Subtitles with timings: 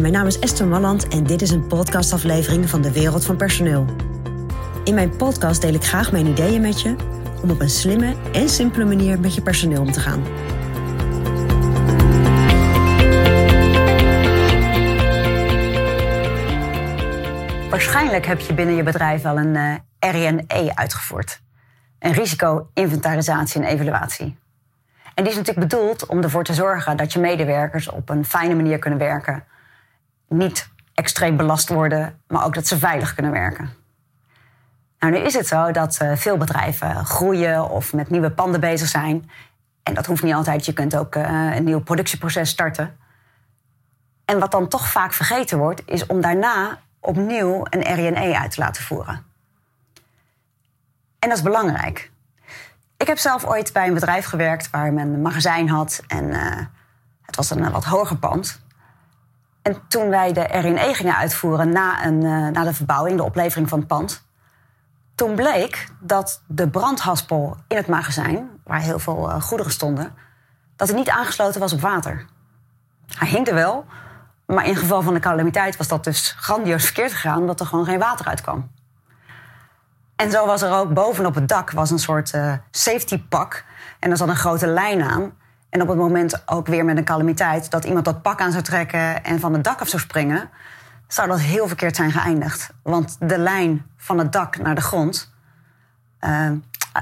[0.00, 3.86] Mijn naam is Esther Malland en dit is een podcastaflevering van de Wereld van Personeel.
[4.84, 6.96] In mijn podcast deel ik graag mijn ideeën met je
[7.42, 10.22] om op een slimme en simpele manier met je personeel om te gaan.
[17.70, 21.42] Waarschijnlijk heb je binnen je bedrijf wel een uh, uitgevoerd.
[21.98, 24.36] Een risico-inventarisatie en evaluatie.
[25.14, 28.54] En die is natuurlijk bedoeld om ervoor te zorgen dat je medewerkers op een fijne
[28.54, 29.44] manier kunnen werken.
[30.32, 33.70] Niet extreem belast worden, maar ook dat ze veilig kunnen werken.
[34.98, 38.88] Nou, nu is het zo dat uh, veel bedrijven groeien of met nieuwe panden bezig
[38.88, 39.30] zijn.
[39.82, 40.66] En dat hoeft niet altijd.
[40.66, 42.96] Je kunt ook uh, een nieuw productieproces starten.
[44.24, 48.60] En wat dan toch vaak vergeten wordt, is om daarna opnieuw een RNE uit te
[48.60, 49.24] laten voeren.
[51.18, 52.10] En dat is belangrijk.
[52.96, 56.56] Ik heb zelf ooit bij een bedrijf gewerkt waar men een magazijn had en uh,
[57.22, 58.61] het was een wat hoger pand.
[59.62, 63.68] En toen wij de RNE gingen uitvoeren na, een, uh, na de verbouwing, de oplevering
[63.68, 64.26] van het pand,
[65.14, 70.14] toen bleek dat de brandhaspel in het magazijn, waar heel veel uh, goederen stonden,
[70.76, 72.26] dat hij niet aangesloten was op water.
[73.06, 73.84] Hij hing er wel,
[74.46, 77.84] maar in geval van de calamiteit was dat dus grandioos verkeerd gegaan, omdat er gewoon
[77.84, 78.70] geen water uitkwam.
[80.16, 83.64] En zo was er ook bovenop het dak was een soort uh, safety pak.
[83.98, 85.32] En er zat een grote lijn aan.
[85.72, 88.62] En op het moment ook weer met een calamiteit dat iemand dat pak aan zou
[88.62, 90.50] trekken en van het dak af zou springen,
[91.08, 92.72] zou dat heel verkeerd zijn geëindigd.
[92.82, 95.32] Want de lijn van het dak naar de grond.
[96.20, 96.50] Uh,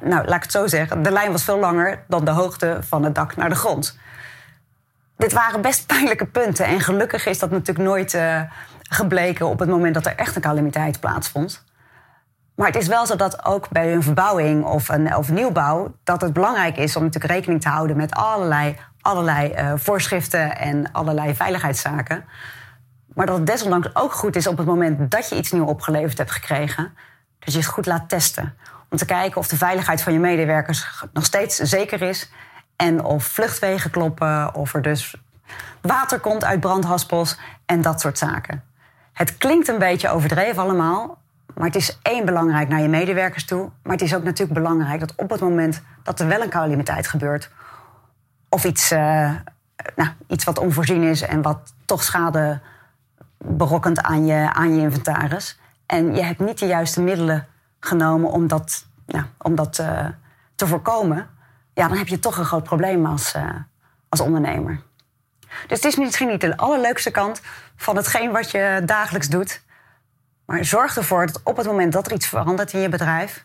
[0.00, 1.02] nou, laat ik het zo zeggen.
[1.02, 3.98] De lijn was veel langer dan de hoogte van het dak naar de grond.
[5.16, 6.66] Dit waren best pijnlijke punten.
[6.66, 8.40] En gelukkig is dat natuurlijk nooit uh,
[8.82, 11.64] gebleken op het moment dat er echt een calamiteit plaatsvond.
[12.54, 15.94] Maar het is wel zo dat ook bij een verbouwing of een of nieuwbouw...
[16.04, 20.92] dat het belangrijk is om natuurlijk rekening te houden met allerlei, allerlei uh, voorschriften en
[20.92, 22.24] allerlei veiligheidszaken.
[23.14, 26.18] Maar dat het desondanks ook goed is op het moment dat je iets nieuw opgeleverd
[26.18, 26.94] hebt gekregen...
[27.38, 28.54] dat je het goed laat testen.
[28.90, 32.30] Om te kijken of de veiligheid van je medewerkers nog steeds zeker is...
[32.76, 35.16] en of vluchtwegen kloppen, of er dus
[35.80, 38.62] water komt uit brandhaspels en dat soort zaken.
[39.12, 41.22] Het klinkt een beetje overdreven allemaal,
[41.54, 43.70] maar het is één belangrijk naar je medewerkers toe.
[43.82, 47.06] Maar het is ook natuurlijk belangrijk dat op het moment dat er wel een calamiteit
[47.06, 47.50] gebeurt.
[48.48, 49.30] of iets, uh,
[49.96, 52.60] nou, iets wat onvoorzien is en wat toch schade
[53.38, 55.58] berokkent aan je, aan je inventaris.
[55.86, 57.46] en je hebt niet de juiste middelen
[57.80, 60.06] genomen om dat, nou, om dat uh,
[60.54, 61.28] te voorkomen.
[61.74, 63.50] ja, dan heb je toch een groot probleem als, uh,
[64.08, 64.80] als ondernemer.
[65.66, 67.40] Dus het is misschien niet de allerleukste kant
[67.76, 69.63] van hetgeen wat je dagelijks doet.
[70.46, 73.44] Maar zorg ervoor dat op het moment dat er iets verandert in je bedrijf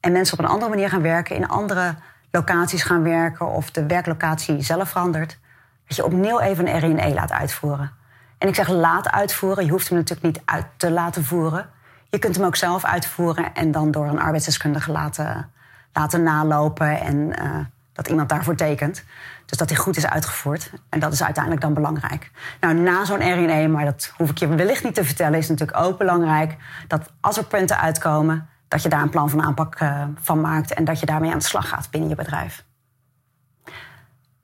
[0.00, 1.94] en mensen op een andere manier gaan werken, in andere
[2.30, 5.38] locaties gaan werken of de werklocatie zelf verandert,
[5.86, 7.92] dat je opnieuw even een RNE laat uitvoeren.
[8.38, 11.70] En ik zeg laat uitvoeren, je hoeft hem natuurlijk niet uit te laten voeren.
[12.08, 15.50] Je kunt hem ook zelf uitvoeren en dan door een arbeidsdeskundige laten,
[15.92, 17.56] laten nalopen en uh,
[18.00, 19.04] dat iemand daarvoor tekent.
[19.46, 20.72] Dus dat hij goed is uitgevoerd.
[20.88, 22.30] En dat is uiteindelijk dan belangrijk.
[22.60, 25.78] Nou, na zo'n RNE, maar dat hoef ik je wellicht niet te vertellen, is natuurlijk
[25.78, 26.56] ook belangrijk
[26.88, 30.74] dat als er punten uitkomen, dat je daar een plan van aanpak uh, van maakt
[30.74, 32.64] en dat je daarmee aan de slag gaat binnen je bedrijf.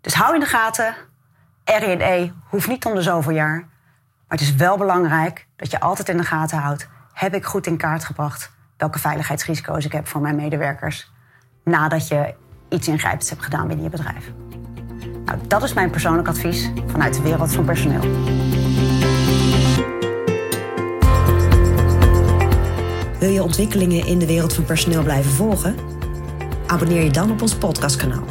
[0.01, 0.95] Dus hou in de gaten.
[1.65, 3.59] RNE hoeft niet om de zoveel jaar.
[4.29, 7.67] Maar het is wel belangrijk dat je altijd in de gaten houdt: heb ik goed
[7.67, 11.13] in kaart gebracht welke veiligheidsrisico's ik heb voor mijn medewerkers
[11.65, 12.35] nadat je
[12.69, 14.33] iets ingrijpends hebt gedaan binnen je bedrijf.
[15.25, 18.01] Nou, dat is mijn persoonlijk advies vanuit de wereld van personeel.
[23.19, 25.75] Wil je ontwikkelingen in de wereld van personeel blijven volgen?
[26.67, 28.25] Abonneer je dan op ons podcastkanaal.